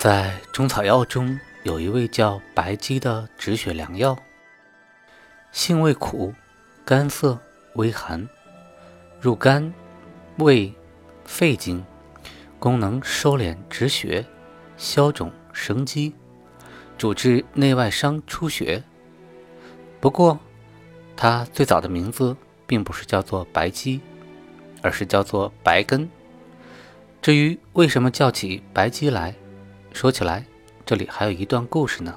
[0.00, 4.16] 在中草药中，有一味叫白鸡的止血良药，
[5.52, 6.32] 性味苦，
[6.86, 7.38] 干涩，
[7.74, 8.26] 微寒，
[9.20, 9.74] 入肝、
[10.38, 10.72] 胃、
[11.26, 11.84] 肺经，
[12.58, 14.24] 功能收敛止血、
[14.78, 16.14] 消肿生肌，
[16.96, 18.82] 主治内外伤出血。
[20.00, 20.40] 不过，
[21.14, 22.34] 它最早的名字
[22.66, 24.00] 并不是叫做白鸡，
[24.80, 26.08] 而是叫做白根。
[27.20, 29.34] 至于为什么叫起白鸡来？
[29.92, 30.44] 说起来，
[30.86, 32.14] 这里还有一段故事呢。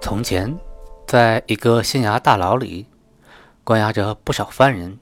[0.00, 0.58] 从前，
[1.06, 2.86] 在一个县衙大牢里，
[3.64, 4.98] 关押着不少犯人。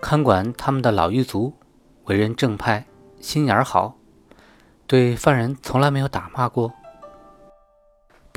[0.00, 1.54] 看管他们的老狱卒
[2.04, 2.86] 为人正派，
[3.20, 3.96] 心眼好，
[4.86, 6.72] 对犯人从来没有打骂过。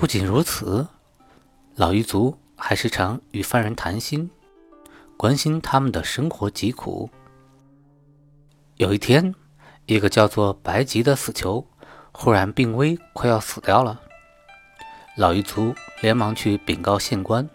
[0.03, 0.85] 不仅如此，
[1.75, 4.29] 老狱卒还时常与犯人谈心，
[5.15, 7.09] 关心他们的生活疾苦。
[8.75, 9.33] 有一天，
[9.85, 11.65] 一个叫做白吉的死囚
[12.11, 14.01] 忽然病危，快要死掉了。
[15.15, 17.49] 老狱卒连忙去禀告县官。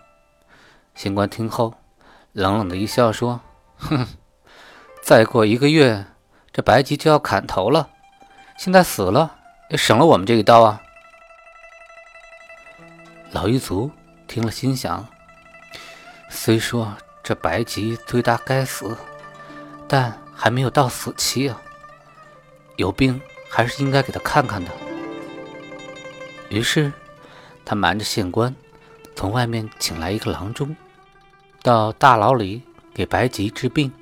[0.94, 1.74] 县官听后，
[2.32, 3.42] 冷冷的一笑，说
[3.76, 4.06] ：“哼，
[5.02, 6.06] 再过一个月，
[6.50, 7.90] 这白吉就要砍头了。
[8.56, 9.36] 现在死了，
[9.68, 10.80] 也省了我们这一刀啊。”
[13.38, 13.88] 老狱卒
[14.26, 15.06] 听了，心想：
[16.28, 18.96] 虽说这白吉罪大该死，
[19.86, 21.62] 但还没有到死期啊，
[22.74, 24.72] 有病还是应该给他看看的。
[26.48, 26.92] 于是，
[27.64, 28.52] 他瞒着县官，
[29.14, 30.74] 从外面请来一个郎中，
[31.62, 32.60] 到大牢里
[32.92, 33.92] 给白吉治病，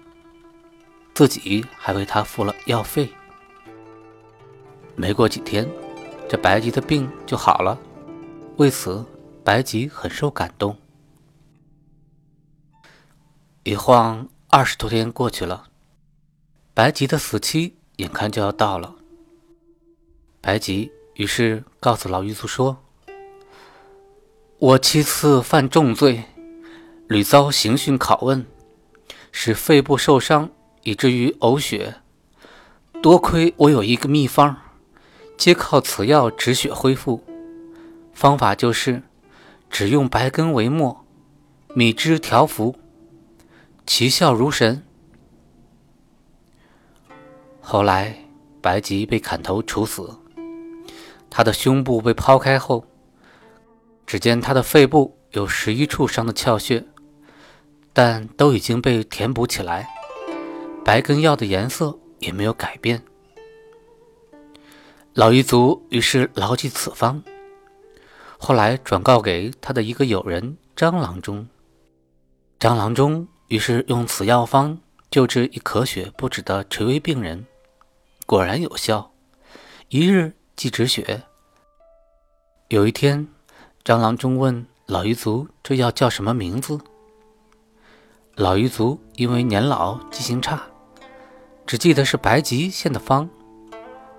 [1.12, 3.12] 自己还为他付了药费。
[4.94, 5.68] 没过几天，
[6.26, 7.78] 这白吉的病就好了。
[8.56, 9.04] 为此，
[9.46, 10.76] 白吉很受感动。
[13.62, 15.68] 一晃二十多天过去了，
[16.74, 18.96] 白吉的死期眼看就要到了。
[20.40, 22.78] 白吉于是告诉老狱卒说
[24.58, 26.24] ：“我七次犯重罪，
[27.06, 28.44] 屡遭刑讯拷问，
[29.30, 30.50] 使肺部受伤，
[30.82, 32.00] 以至于呕血。
[33.00, 34.56] 多亏我有一个秘方，
[35.36, 37.24] 皆靠此药止血恢复。
[38.12, 39.04] 方法就是。”
[39.70, 41.04] 只用白根为末，
[41.74, 42.76] 米汁调服，
[43.86, 44.82] 奇效如神。
[47.60, 48.16] 后来，
[48.62, 50.18] 白吉被砍头处死，
[51.28, 52.86] 他的胸部被剖开后，
[54.06, 56.84] 只见他的肺部有十一处伤的窍穴，
[57.92, 59.88] 但都已经被填补起来，
[60.84, 63.02] 白根药的颜色也没有改变。
[65.12, 67.22] 老狱卒于是牢记此方。
[68.38, 71.48] 后来转告给他的一个友人张郎中，
[72.58, 74.78] 张郎中于是用此药方
[75.10, 77.46] 救治一咳血不止的垂危病人，
[78.26, 79.10] 果然有效，
[79.88, 81.22] 一日即止血。
[82.68, 83.26] 有一天，
[83.84, 86.78] 张郎中问老狱卒：“这药叫什么名字？”
[88.36, 90.62] 老狱卒因为年老记性差，
[91.66, 93.28] 只记得是白吉献的方，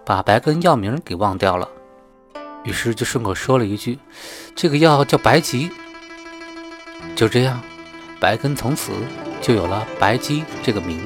[0.04, 1.70] 把白根药名给忘掉了。
[2.68, 3.98] 于是就顺口说了一句
[4.54, 5.72] ：“这个药叫白吉。”
[7.16, 7.62] 就这样，
[8.20, 8.92] 白根从此
[9.42, 11.02] 就有了白鸡这个名。